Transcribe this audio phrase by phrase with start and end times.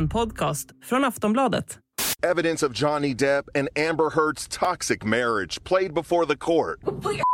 [0.00, 1.78] En podcast från Aftonbladet.
[2.22, 6.80] Evidence of Johnny Depp and Amber Heard's toxic marriage played before the court.
[7.02, 7.24] Put your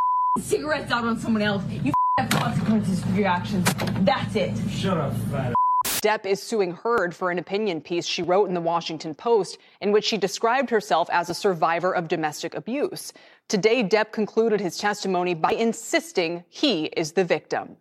[0.40, 1.62] cigarettes out on someone else.
[1.84, 3.64] You have consequences for your actions.
[4.04, 4.70] That's it.
[4.70, 5.54] Shut up, fat
[6.02, 9.92] Depp is suing Heard for an opinion piece she wrote in the Washington Post in
[9.92, 13.12] which she described herself as a survivor of domestic abuse.
[13.48, 17.76] Today, Depp concluded his testimony by insisting he is the victim.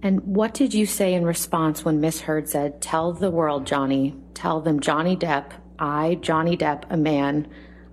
[0.00, 4.14] And what did you say in response when Miss Heard said, Tell the world, Johnny,
[4.34, 7.46] tell them Johnny Depp, I, Johnny Depp, a man,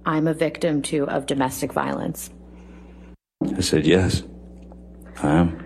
[0.06, 2.30] I'm a victim too of domestic violence?
[3.56, 4.24] I said, Yes,
[5.22, 5.66] I am.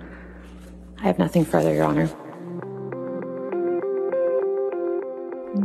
[0.99, 2.09] I have nothing further, Your Honor.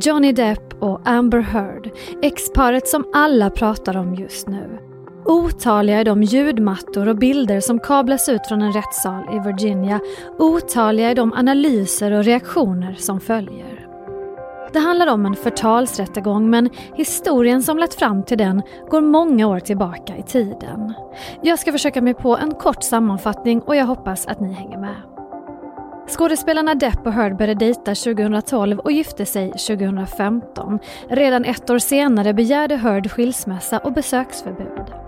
[0.01, 1.91] Johnny Depp och Amber Heard,
[2.23, 4.88] exparet som alla pratar om just nu.
[5.29, 10.01] Otaliga är de ljudmattor och bilder som kablas ut från en rättssal i Virginia.
[10.39, 13.87] Otaliga är de analyser och reaktioner som följer.
[14.73, 19.61] Det handlar om en förtalsrättegång men historien som lett fram till den går många år
[19.61, 20.95] tillbaka i tiden.
[21.42, 24.97] Jag ska försöka mig på en kort sammanfattning och jag hoppas att ni hänger med.
[26.09, 30.79] Skådespelarna Depp och Heard började dejta 2012 och gifte sig 2015.
[31.09, 35.08] Redan ett år senare begärde Heard skilsmässa och besöksförbud.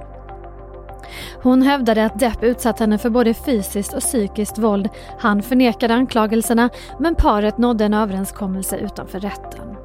[1.43, 4.89] Hon hävdade att Depp utsatt henne för både fysiskt och psykiskt våld.
[5.19, 9.77] Han förnekade anklagelserna men paret nådde en överenskommelse utanför rätten.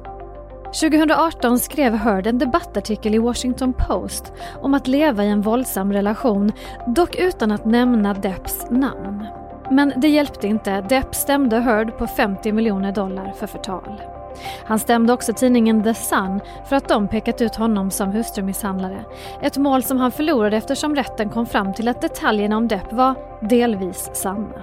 [0.80, 4.32] 2018 skrev Heard en debattartikel i Washington Post
[4.62, 6.52] om att leva i en våldsam relation,
[6.86, 9.26] dock utan att nämna Depps namn.
[9.70, 10.80] Men det hjälpte inte.
[10.80, 14.15] Depp stämde Heard på 50 miljoner dollar för förtal.
[14.64, 19.04] Han stämde också tidningen The Sun för att de pekat ut honom som hustrumisshandlare.
[19.42, 23.14] Ett mål som han förlorade eftersom rätten kom fram till att detaljerna om Depp var
[23.48, 24.62] delvis sanna.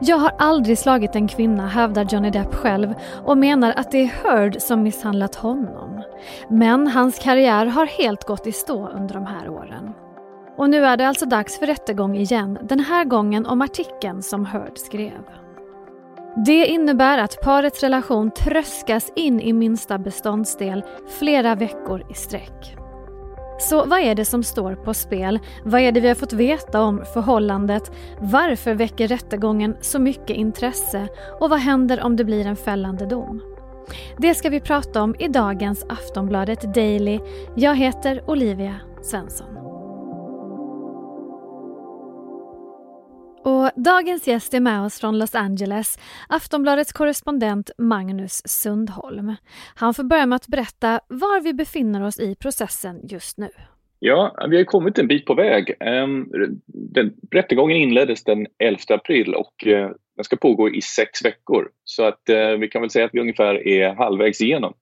[0.00, 4.06] Jag har aldrig slagit en kvinna, hävdar Johnny Depp själv och menar att det är
[4.06, 6.02] Heard som misshandlat honom.
[6.48, 9.92] Men hans karriär har helt gått i stå under de här åren.
[10.56, 14.46] Och nu är det alltså dags för rättegång igen, den här gången om artikeln som
[14.46, 15.22] Heard skrev.
[16.46, 20.84] Det innebär att parets relation tröskas in i minsta beståndsdel
[21.18, 22.76] flera veckor i sträck.
[23.60, 25.38] Så vad är det som står på spel?
[25.64, 27.92] Vad är det vi har fått veta om förhållandet?
[28.20, 31.08] Varför väcker rättegången så mycket intresse?
[31.40, 33.42] Och vad händer om det blir en fällande dom?
[34.18, 37.20] Det ska vi prata om i dagens Aftonbladet Daily.
[37.56, 39.67] Jag heter Olivia Svensson.
[43.78, 49.34] Dagens gäst är med oss från Los Angeles, Aftonbladets korrespondent Magnus Sundholm.
[49.74, 53.48] Han får börja med att berätta var vi befinner oss i processen just nu.
[53.98, 55.74] Ja, vi har kommit en bit på väg.
[55.80, 56.26] Ehm,
[56.66, 61.70] den, rättegången inleddes den 11 april och eh, den ska pågå i sex veckor.
[61.84, 64.74] Så att eh, vi kan väl säga att vi ungefär är halvvägs igenom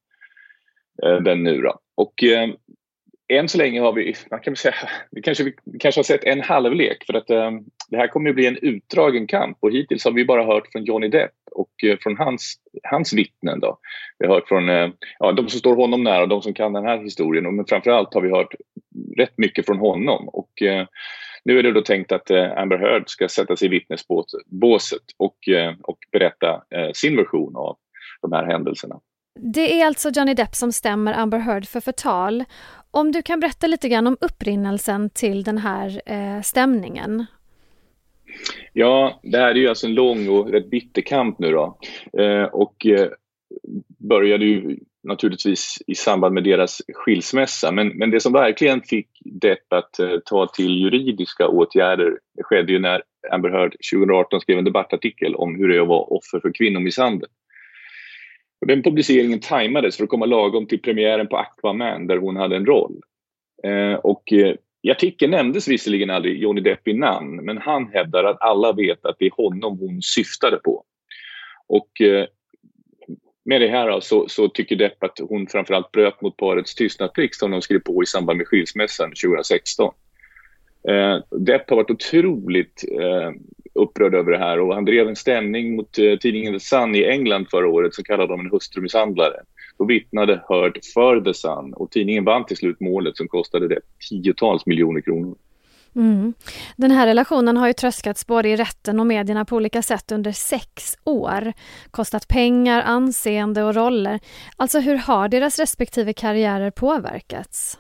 [1.03, 1.61] eh, den nu.
[1.61, 1.81] Då.
[1.95, 2.55] Och ehm,
[3.29, 4.75] än så länge har vi, man kan säga,
[5.11, 8.37] vi kanske, vi kanske har sett en halvlek för att ehm, det här kommer att
[8.37, 11.97] bli en utdragen kamp och hittills har vi bara hört från Johnny Depp och eh,
[12.01, 13.61] från hans, hans vittnen.
[13.61, 13.79] Då.
[14.19, 14.89] Vi har hört från eh,
[15.19, 18.21] ja, de som står honom nära, de som kan den här historien men framförallt har
[18.21, 18.55] vi hört
[19.17, 20.87] rätt mycket från honom och eh,
[21.45, 25.37] nu är det då tänkt att eh, Amber Heard ska sätta sig i vittnesbåset och,
[25.83, 26.63] och berätta
[26.95, 27.77] sin version av
[28.23, 29.01] de här händelserna.
[29.41, 32.45] Det är alltså Johnny Depp som stämmer Amber Heard för förtal
[32.91, 37.27] om du kan berätta lite grann om upprinnelsen till den här eh, stämningen.
[38.79, 41.79] Ja, det här är ju alltså en lång och rätt bitter kamp nu då.
[42.19, 43.09] Eh, och eh,
[44.09, 47.73] började ju naturligtvis i samband med deras skilsmässa.
[47.73, 52.73] Men, men det som verkligen fick Depp att eh, ta till juridiska åtgärder det skedde
[52.73, 56.41] ju när Amber Heard 2018 skrev en debattartikel om hur det är att vara offer
[56.41, 57.29] för kvinnomisshandel.
[58.61, 62.57] Och den publiceringen tajmades för att komma lagom till premiären på Aquaman där hon hade
[62.57, 63.01] en roll.
[63.63, 64.55] Eh, och eh,
[64.87, 69.05] i artikeln nämndes visserligen aldrig Johnny Depp i namn men han hävdar att alla vet
[69.05, 70.85] att det är honom hon syftade på.
[71.67, 72.27] Och eh,
[73.45, 77.51] med det här så, så, tycker Depp att hon framförallt bröt mot parets tystnadsplikt som
[77.51, 79.95] de skrev på i samband med skilsmässan 2016.
[80.89, 83.31] Eh, Depp har varit otroligt eh,
[83.75, 87.05] upprörd över det här och han drev en stämning mot eh, tidningen The Sun i
[87.05, 89.37] England förra året som kallade dem en hustrumisshandlare.
[89.79, 93.81] Då vittnade Heard för The Sun och tidningen vann till slut målet som kostade det
[94.11, 95.37] tiotals miljoner kronor.
[95.97, 96.35] Mm.
[96.77, 100.33] Den här relationen har ju tröskats både i rätten och medierna på olika sätt under
[100.33, 101.53] sex år.
[101.91, 104.21] Kostat pengar, anseende och roller.
[104.57, 107.79] Alltså hur har deras respektive karriärer påverkats?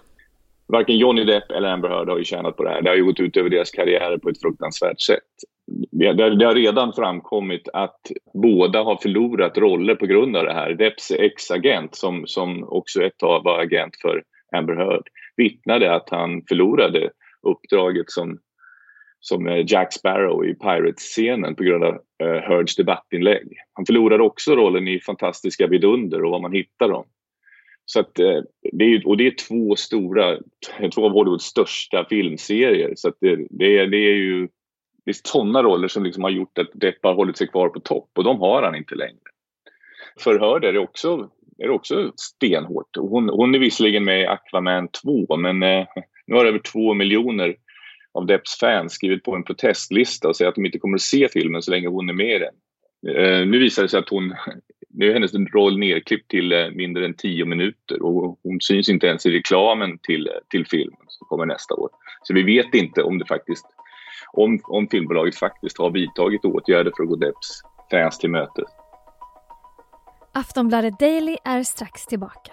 [0.67, 2.83] varken Johnny Depp eller Amber Heard har ju tjänat på det här.
[2.83, 5.23] Det har ju gått ut över deras karriärer på ett fruktansvärt sätt
[5.91, 8.01] det, har redan framkommit att
[8.35, 10.75] båda har förlorat roller på grund av det här.
[10.75, 14.23] Depps ex-agent, som, som också ett tag var agent för
[14.57, 17.11] Amber Heard, vittnade att han förlorade
[17.43, 18.39] uppdraget som,
[19.21, 23.49] som eh, Jack Sparrow i Pirates-scenen på grund av eh, Heards debattinlägg.
[23.73, 27.05] Han förlorade också rollen i Fantastiska vidunder och var man hittar dem.
[27.85, 28.41] Så att, eh,
[28.73, 30.39] det är, och det är två stora,
[30.95, 32.93] två av Hollywoods största filmserier.
[32.97, 34.49] Så att det, det, är, det är ju
[35.07, 37.81] det är sådana roller som liksom har gjort att Depp har hållit sig kvar på
[37.81, 39.19] topp och de har han inte längre.
[40.21, 42.97] Förhör är det också, är det också stenhårt.
[42.97, 45.87] Hon, hon är visserligen med i Aquaman 2 men eh,
[46.27, 47.57] nu har över två miljoner
[48.15, 51.29] av Depps fans skrivit på en protestlista och säger att de inte kommer att se
[51.29, 52.55] filmen så länge hon är med i den.
[53.17, 54.35] Eh, nu visar det sig att hon,
[54.91, 59.07] nu är hennes roll nedklippt till eh, mindre än tio minuter och hon syns inte
[59.07, 61.91] ens i reklamen till, eh, till filmen som kommer nästa år.
[62.23, 63.67] Så vi vet inte om det faktiskt
[64.33, 68.69] om, om filmbolaget faktiskt har vidtagit åtgärder för att gå Depps fans till mötes.
[70.33, 72.53] Aftonbladet Daily är strax tillbaka.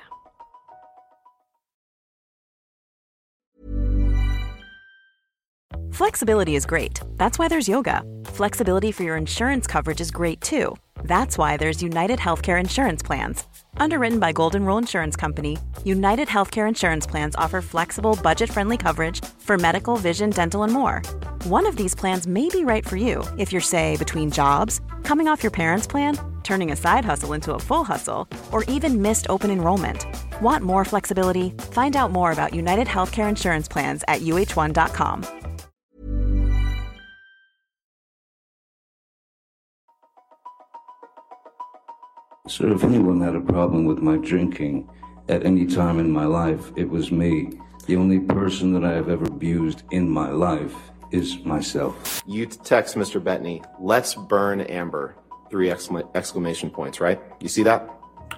[5.93, 7.01] Flexibility is great.
[7.17, 8.01] That's why there's yoga.
[8.25, 10.75] Flexibility for your insurance coverage is great too.
[11.03, 13.45] That's why there's United Healthcare Insurance Plans.
[13.77, 19.23] Underwritten by Golden Rule Insurance Company, United Healthcare Insurance Plans offer flexible, budget friendly coverage
[19.23, 21.01] for medical, vision, dental, and more.
[21.43, 25.27] One of these plans may be right for you if you're, say, between jobs, coming
[25.27, 29.27] off your parents' plan, turning a side hustle into a full hustle, or even missed
[29.29, 30.05] open enrollment.
[30.41, 31.49] Want more flexibility?
[31.73, 35.25] Find out more about United Healthcare Insurance Plans at uh1.com.
[42.47, 44.89] So, if anyone had a problem with my drinking
[45.27, 47.49] at any time in my life, it was me.
[47.85, 50.73] The only person that I have ever abused in my life
[51.13, 52.21] is myself.
[52.25, 53.23] You text Mr.
[53.23, 55.15] Bettany, let's burn Amber.
[55.49, 57.21] Three exclamation points, right?
[57.39, 57.87] You see that?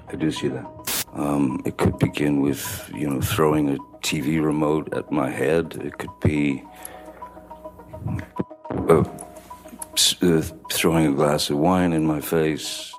[0.09, 0.65] I do see that.
[1.13, 5.79] Um, it could begin with, you know, throwing a TV remote at my head.
[5.81, 6.61] It could be
[8.89, 9.05] uh,
[10.21, 12.94] uh, throwing a glass of wine in my face.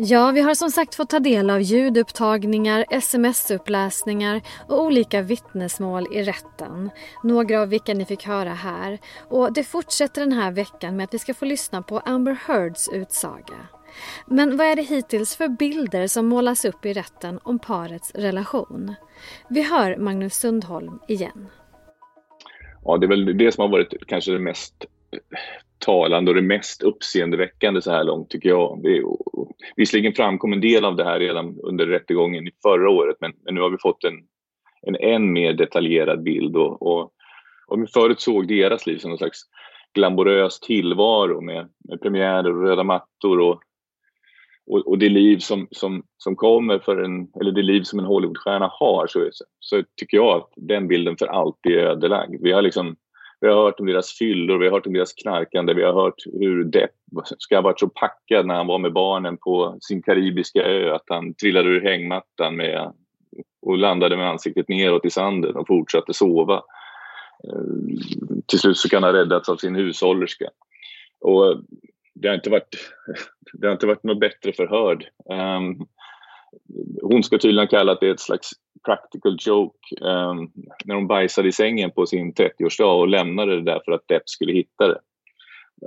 [0.00, 6.22] Ja, vi har som sagt fått ta del av ljudupptagningar, sms-uppläsningar och olika vittnesmål i
[6.22, 6.90] rätten.
[7.24, 8.98] Några av vilka ni fick höra här.
[9.28, 12.88] Och det fortsätter den här veckan med att vi ska få lyssna på Amber Heards
[12.92, 13.68] utsaga.
[14.26, 18.94] Men vad är det hittills för bilder som målas upp i rätten om parets relation?
[19.48, 21.48] Vi hör Magnus Sundholm igen.
[22.84, 25.38] Ja, det är väl det som har varit kanske det mest eh,
[25.78, 28.82] talande och det mest uppseendeväckande så här långt tycker jag.
[28.82, 29.04] Det är,
[29.76, 33.60] visserligen framkom en del av det här redan under rättegången förra året men, men nu
[33.60, 34.14] har vi fått en,
[34.82, 37.12] en än mer detaljerad bild och, och
[37.66, 39.42] om vi förut såg deras liv som någon slags
[39.94, 43.60] glamorös tillvaro med, med premiärer och röda mattor och,
[44.66, 48.04] och, och, det liv som, som, som kommer för en, eller det liv som en
[48.04, 49.28] Hollywoodstjärna har så,
[49.60, 52.42] så tycker jag att den bilden för alltid är ödelagd.
[52.42, 52.96] Vi har liksom
[53.40, 56.24] vi har hört om deras fyllor, vi har hört om deras knarkande, vi har hört
[56.32, 56.90] hur Depp
[57.38, 61.04] ska ha varit så packad när han var med barnen på sin karibiska ö att
[61.06, 62.92] han trillade ur hängmattan med,
[63.62, 66.62] och landade med ansiktet neråt i sanden och fortsatte sova.
[67.44, 67.62] Eh,
[68.46, 70.50] till slut så kan han ha räddats av sin hushållerska.
[71.20, 71.62] Och
[72.14, 72.76] det har inte varit,
[73.52, 75.06] det har inte varit något bättre förhörd.
[75.30, 75.86] Um,
[77.02, 78.50] hon ska tydligen ha kallat det ett slags
[78.84, 80.52] practical joke um,
[80.84, 84.28] när hon bajsade i sängen på sin 30-årsdag och lämnade det där för att Depp
[84.28, 85.00] skulle hitta det.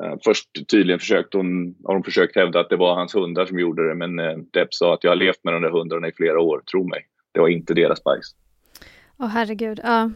[0.04, 3.60] Uh, först tydligen försökte hon, har hon försökt hävda att det var hans hundar som
[3.60, 6.12] gjorde det men uh, Depp sa att jag har levt med de där hundarna i
[6.12, 7.06] flera år, tro mig.
[7.34, 8.36] Det var inte deras bajs.
[9.22, 10.10] Åh oh, herregud, ja.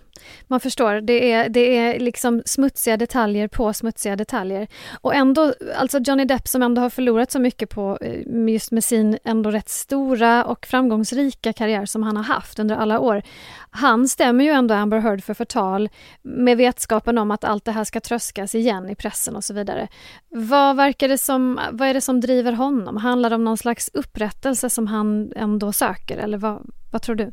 [0.48, 4.68] Man förstår, det är, det är liksom smutsiga detaljer på smutsiga detaljer.
[5.02, 8.84] Och ändå, alltså Johnny Depp som ändå har förlorat så mycket på eh, just med
[8.84, 13.22] sin ändå rätt stora och framgångsrika karriär som han har haft under alla år.
[13.70, 15.90] Han stämmer ju ändå Amber Heard för förtal
[16.22, 19.88] med vetskapen om att allt det här ska tröskas igen i pressen och så vidare.
[20.30, 22.98] Vad verkar det som, vad är det som driver honom?
[22.98, 27.32] Handlar det om någon slags upprättelse som han ändå söker eller vad, vad tror du?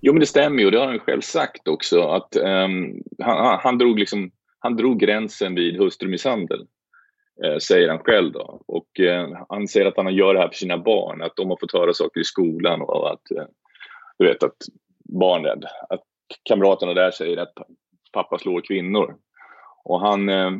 [0.00, 0.70] Jo, men det stämmer ju.
[0.70, 2.02] Det har han själv sagt också.
[2.02, 6.66] Att um, han, han, drog liksom, han drog gränsen vid hustrumisshandel,
[7.44, 8.32] eh, säger han själv.
[8.32, 8.62] Då.
[8.66, 11.56] Och eh, Han säger att han gör det här för sina barn, att de har
[11.60, 13.44] fått höra saker i skolan och att, eh,
[14.18, 14.56] du vet, att
[15.04, 16.02] barnen, att
[16.42, 17.54] kamraterna där säger att
[18.12, 19.16] pappa slår kvinnor.
[19.84, 20.50] Och han, eh,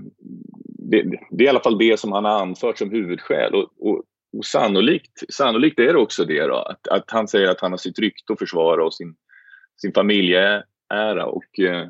[0.79, 3.55] det, det, är i alla fall det som han har anfört som huvudskäl.
[3.55, 7.61] Och, och och sannolikt, sannolikt är det också det då, att, att han säger att
[7.61, 9.15] han har sitt rykte att försvara och sin,
[9.81, 11.89] sin familjeära och eh,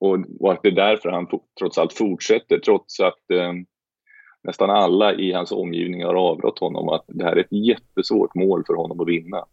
[0.00, 1.26] och, och, att det är därför han
[1.58, 3.52] trots allt fortsätter, trots att eh,
[4.42, 8.64] nästan alla i hans omgivning har avrått honom att det här är ett jättesvårt mål
[8.66, 9.44] för honom att vinna.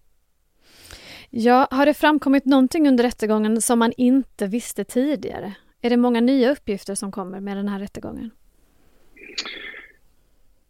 [1.29, 5.53] Ja, har det framkommit någonting under rättegången som man inte visste tidigare?
[5.81, 8.31] Är det många nya uppgifter som kommer med den här rättegången?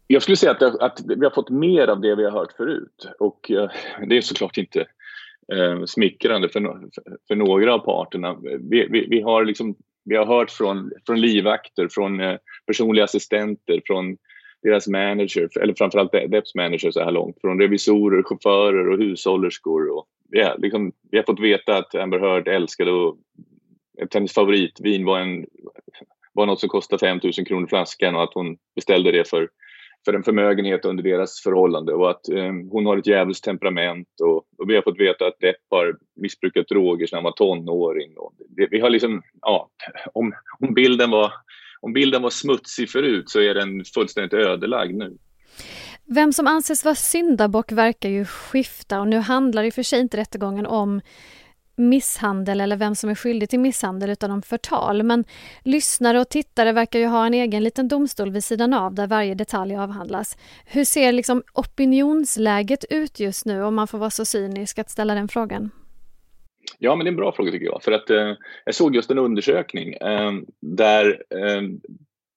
[0.06, 2.52] Jag skulle säga att, det, att vi har fått mer av det vi har hört
[2.52, 3.70] förut och eh,
[4.08, 4.80] det är såklart inte
[5.52, 6.60] eh, smickrande för,
[7.28, 8.36] för, några av parterna.
[8.60, 12.36] Vi, vi, vi, har liksom, vi har hört från, från livvakter, från eh,
[12.66, 14.16] personliga assistenter, från
[14.62, 19.96] deras manager, eller framförallt Depps manager så här långt, från revisorer, chaufförer och hushållerskor.
[19.96, 23.16] Och, ja, liksom, vi har fått veta att Amber Heard älskade och
[24.02, 25.46] att hennes favoritvin var, en,
[26.32, 29.48] var något som kostade 5 000 kronor flaskan och att hon beställde det för,
[30.06, 34.36] för en förmögenhet under deras förhållande och att eh, hon har ett djävulskt temperament och,
[34.36, 38.12] och, vi har fått veta att Depp har missbrukat droger sedan han var tonåring.
[38.16, 39.70] Och det, vi har liksom, ja,
[40.12, 41.32] om, om, bilden var,
[41.80, 45.16] om bilden var smutsig förut så är den fullständigt ödelagd nu.
[46.04, 50.00] Vem som anses vara syndabock verkar ju skifta och nu handlar i och för sig
[50.00, 51.00] inte rättegången om
[51.76, 55.02] misshandel eller vem som är skyldig till misshandel utan om förtal.
[55.02, 55.24] Men
[55.62, 59.34] lyssnare och tittare verkar ju ha en egen liten domstol vid sidan av där varje
[59.34, 60.36] detalj avhandlas.
[60.66, 65.14] Hur ser liksom opinionsläget ut just nu om man får vara så cynisk att ställa
[65.14, 65.70] den frågan?
[66.78, 67.82] Ja, men det är en bra fråga tycker jag.
[67.82, 68.32] För att eh,
[68.64, 71.62] jag såg just en undersökning eh, där eh,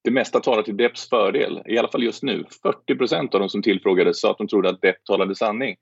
[0.04, 2.46] det mesta talar till Depps fördel, i alla fall just nu.
[2.64, 5.76] 40 procent av de som tillfrågades sa att de trodde att Depp talade sanning.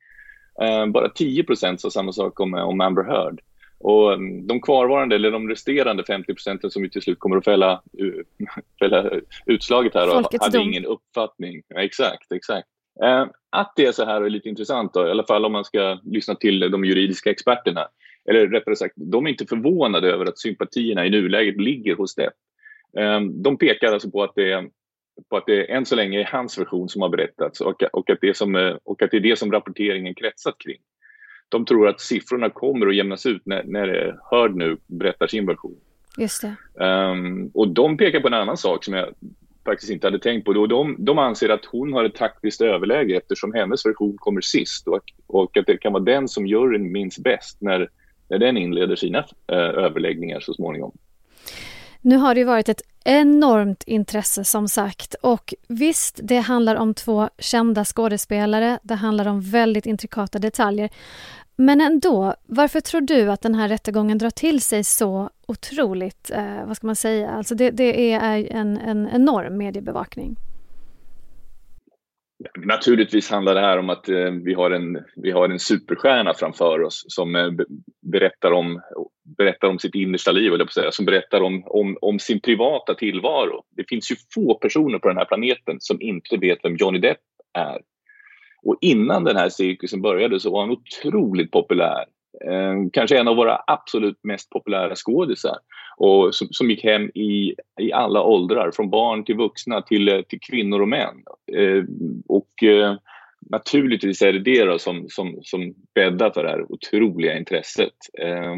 [0.62, 3.42] Eh, bara 10 procent sa samma sak om, om Amber Heard.
[3.80, 7.46] Och mm, de kvarvarande, eller de resterande 50 procenten som vi till slut kommer att
[7.46, 7.82] fälla,
[8.80, 9.12] fälla
[9.46, 10.68] utslaget här, Folkets hade dom.
[10.68, 11.62] ingen uppfattning.
[11.68, 12.68] Ja, exakt, exakt.
[13.04, 15.66] Eh, att det är så här är lite intressant, då, i alla fall om man
[15.66, 17.88] ska lyssna till de juridiska experterna.
[18.30, 22.34] Eller rättare sagt, de är inte förvånade över att sympatierna i nuläget ligger hos Depp.
[22.98, 24.70] Eh, de pekar alltså på att det
[25.30, 28.18] på att det än så länge är hans version som har berättats och, och, att,
[28.22, 30.78] det som, eh, och att det är det som rapporteringen kretsat kring.
[31.50, 35.78] De tror att siffrorna kommer att jämnas ut när, när Hörd nu berättar sin version.
[36.18, 36.84] Just det.
[36.86, 39.14] Um, och de pekar på en annan sak som jag
[39.66, 40.68] faktiskt inte hade tänkt på.
[40.68, 45.04] De, de anser att hon har ett taktiskt överläge eftersom hennes version kommer sist och,
[45.28, 47.90] och att det kan vara den som juryn minns bäst när,
[48.30, 50.92] när den inleder sina uh, överläggningar så småningom.
[52.02, 57.30] Nu har det varit ett enormt intresse som sagt och visst, det handlar om två
[57.40, 58.80] kända skådespelare.
[58.84, 60.90] Det handlar om väldigt intrikata detaljer.
[61.56, 66.66] Men ändå, varför tror du att den här rättegången drar till sig så otroligt, eh,
[66.66, 70.36] vad ska man säga, alltså det, det är en, en enorm mediebevakning?
[72.58, 76.82] Naturligtvis handlar det här om att eh, vi, har en, vi har en superstjärna framför
[76.82, 77.50] oss som eh,
[78.12, 78.82] berättar, om,
[79.38, 83.64] berättar om sitt innersta liv, eller säga, som berättar om, om, om, sin privata tillvaro.
[83.76, 87.20] Det finns ju få personer på den här planeten som inte vet vem Johnny Depp
[87.54, 87.82] är.
[88.64, 92.06] Och innan den här cirkusen började så var han otroligt populär.
[92.46, 95.58] Ehm, kanske en av våra absolut mest populära skådisar
[95.98, 100.22] och som, som, gick hem i, i alla åldrar, från barn till vuxna till, eh,
[100.22, 101.24] till kvinnor och män.
[101.58, 101.84] Eh,
[102.28, 102.96] och eh,
[103.50, 107.96] naturligtvis är det det då som, som, som bäddar för det här otroliga intresset.
[108.20, 108.56] Eh,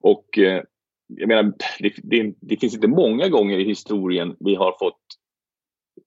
[0.00, 0.62] och eh,
[1.08, 5.00] jag menar, det, det, det, finns inte många gånger i historien vi har fått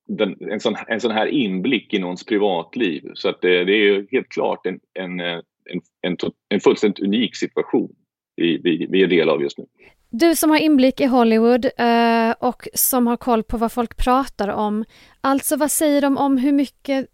[0.07, 3.11] den, en, sån, en sån här inblick i någons privatliv.
[3.13, 6.17] Så att det, det är helt klart en, en, eh, en, en,
[6.49, 7.89] en fullständigt unik situation
[8.35, 9.65] vi, vi, vi är del av just nu.
[10.09, 14.47] Du som har inblick i Hollywood eh, och som har koll på vad folk pratar
[14.47, 14.85] om.
[15.21, 17.07] Alltså vad säger de om hur mycket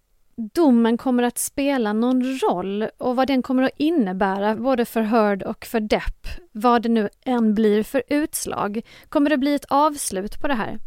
[0.53, 5.43] domen kommer att spela någon roll och vad den kommer att innebära både för Heard
[5.43, 8.81] och för Depp, vad det nu än blir för utslag.
[9.09, 10.79] Kommer det bli ett avslut på det här?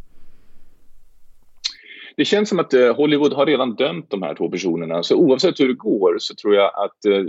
[2.20, 5.60] Det känns som att eh, Hollywood har redan dömt de här två personerna, så oavsett
[5.60, 7.24] hur det går så tror jag att eh,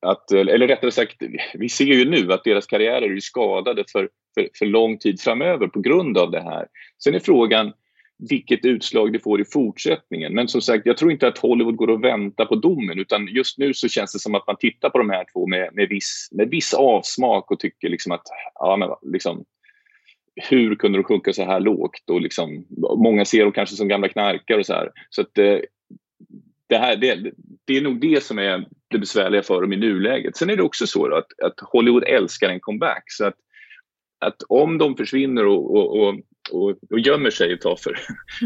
[0.00, 1.16] att, eh, eller rättare sagt,
[1.54, 5.66] vi ser ju nu att deras karriärer är skadade för, för, för lång tid framöver
[5.66, 6.66] på grund av det här.
[7.04, 7.72] Sen är frågan
[8.28, 10.34] vilket utslag det får i fortsättningen.
[10.34, 13.58] Men som sagt, jag tror inte att Hollywood går och väntar på domen utan just
[13.58, 16.28] nu så känns det som att man tittar på de här två med, med, viss,
[16.32, 19.44] med viss avsmak och tycker liksom att ja, men liksom,
[20.36, 22.10] hur kunde de sjunka så här lågt?
[22.10, 22.66] Och liksom,
[22.96, 24.90] många ser dem kanske som gamla knarkare och så här.
[25.10, 25.58] Så att, eh,
[26.68, 27.32] det, här, det,
[27.64, 30.36] det är nog det som är det besvärliga för dem i nuläget.
[30.36, 33.04] Sen är det också så att, att Hollywood älskar en comeback.
[33.06, 33.34] Så att,
[34.18, 36.16] att om de försvinner och, och,
[36.52, 37.98] och, och, gömmer sig ett tag för,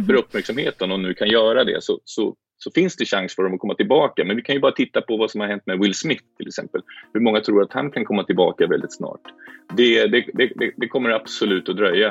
[0.07, 3.55] för uppmärksamheten och nu kan göra det så, så, så finns det chans för dem
[3.55, 4.25] att komma tillbaka.
[4.25, 6.49] Men vi kan ju bara titta på vad som har hänt med Will Smith till
[6.49, 6.83] exempel.
[7.13, 9.21] Hur många tror att han kan komma tillbaka väldigt snart?
[9.77, 12.09] Det, det, det, det kommer absolut att dröja.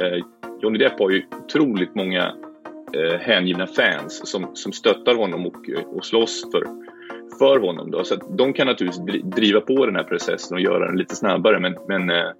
[0.00, 0.24] Eh,
[0.62, 2.34] Johnny Depp har ju otroligt många
[2.92, 6.64] eh, hängivna fans som, som stöttar honom och, och slåss för,
[7.38, 7.90] för honom.
[7.90, 8.04] Då.
[8.04, 11.60] Så de kan naturligtvis driva på den här processen och göra den lite snabbare.
[11.60, 12.30] Men, men, eh,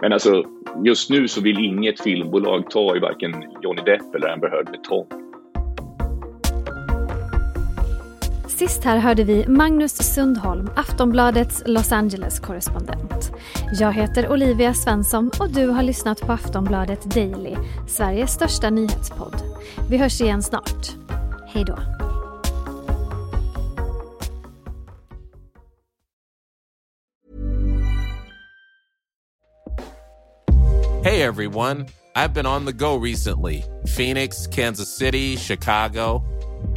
[0.00, 0.44] men alltså,
[0.84, 4.84] just nu så vill inget filmbolag ta i varken Johnny Depp eller Amber Heard med
[4.84, 5.27] tång.
[8.58, 13.32] Sist här hörde vi Magnus Sundholm, Aftonbladets Los Angeles-korrespondent.
[13.72, 17.56] Jag heter Olivia Svensson och du har lyssnat på Aftonbladet Daily,
[17.88, 19.42] Sveriges största nyhetspodd.
[19.90, 20.86] Vi hörs igen snart.
[21.48, 21.78] Hej då.
[31.04, 31.86] Hey everyone,
[32.16, 33.62] I've been on the go recently.
[33.96, 36.37] Phoenix, Kansas City, Chicago.